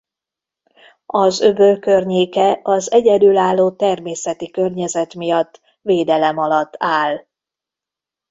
Az 1.05 1.41
öböl 1.41 1.79
környéke 1.79 2.59
az 2.63 2.91
egyedülálló 2.91 3.71
természeti 3.71 4.51
környezet 4.51 5.13
miatt 5.13 5.61
védelem 5.81 6.37
alatt 6.37 6.73
áll. 6.77 7.25